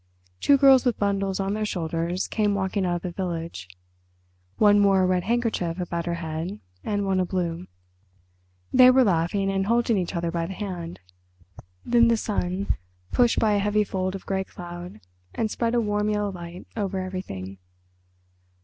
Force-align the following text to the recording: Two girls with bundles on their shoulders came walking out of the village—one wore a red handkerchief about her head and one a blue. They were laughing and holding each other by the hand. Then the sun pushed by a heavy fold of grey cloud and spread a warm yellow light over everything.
Two 0.39 0.57
girls 0.57 0.83
with 0.83 0.97
bundles 0.97 1.39
on 1.39 1.53
their 1.53 1.63
shoulders 1.63 2.27
came 2.27 2.55
walking 2.55 2.87
out 2.87 2.95
of 2.95 3.01
the 3.03 3.11
village—one 3.11 4.83
wore 4.83 5.03
a 5.03 5.05
red 5.05 5.25
handkerchief 5.25 5.79
about 5.79 6.07
her 6.07 6.15
head 6.15 6.59
and 6.83 7.05
one 7.05 7.19
a 7.19 7.23
blue. 7.25 7.67
They 8.73 8.89
were 8.89 9.03
laughing 9.03 9.51
and 9.51 9.67
holding 9.67 9.99
each 9.99 10.15
other 10.15 10.31
by 10.31 10.47
the 10.47 10.53
hand. 10.55 11.01
Then 11.85 12.07
the 12.07 12.17
sun 12.17 12.77
pushed 13.11 13.37
by 13.37 13.51
a 13.53 13.59
heavy 13.59 13.83
fold 13.83 14.15
of 14.15 14.25
grey 14.25 14.43
cloud 14.43 15.01
and 15.35 15.51
spread 15.51 15.75
a 15.75 15.79
warm 15.79 16.09
yellow 16.09 16.31
light 16.31 16.65
over 16.75 16.99
everything. 16.99 17.59